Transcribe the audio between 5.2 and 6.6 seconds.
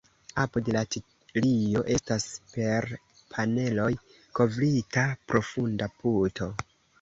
profunda puto.